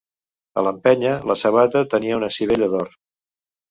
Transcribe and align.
A 0.61 0.63
l'empenya, 0.67 1.13
la 1.33 1.37
sabata 1.43 1.85
tenia 1.95 2.19
una 2.25 2.35
sivella 2.41 2.75
d'or. 2.77 2.95